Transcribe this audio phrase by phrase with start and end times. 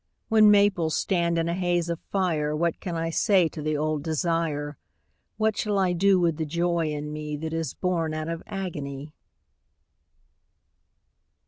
[0.29, 4.01] When maples stand in a haze of fire What can I say to the old
[4.01, 4.75] desire,
[5.37, 9.13] What shall I do with the joy in me That is born out of agony?